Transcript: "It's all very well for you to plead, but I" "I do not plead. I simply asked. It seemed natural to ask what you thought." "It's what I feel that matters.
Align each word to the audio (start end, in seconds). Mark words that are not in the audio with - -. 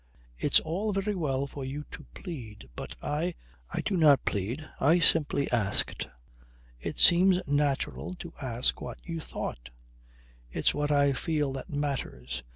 "It's 0.35 0.59
all 0.59 0.93
very 0.93 1.13
well 1.13 1.45
for 1.45 1.63
you 1.63 1.83
to 1.91 2.07
plead, 2.15 2.67
but 2.75 2.95
I" 3.03 3.35
"I 3.69 3.81
do 3.81 3.95
not 3.95 4.25
plead. 4.25 4.67
I 4.79 4.97
simply 4.97 5.47
asked. 5.51 6.09
It 6.79 6.97
seemed 6.97 7.43
natural 7.45 8.15
to 8.15 8.33
ask 8.41 8.81
what 8.81 8.97
you 9.03 9.19
thought." 9.19 9.69
"It's 10.49 10.73
what 10.73 10.91
I 10.91 11.13
feel 11.13 11.53
that 11.53 11.69
matters. 11.69 12.41